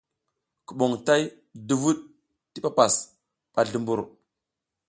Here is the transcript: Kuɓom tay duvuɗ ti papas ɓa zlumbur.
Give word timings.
Kuɓom 0.67 0.93
tay 1.05 1.23
duvuɗ 1.67 1.97
ti 2.51 2.57
papas 2.65 2.93
ɓa 3.53 3.61
zlumbur. 3.67 3.99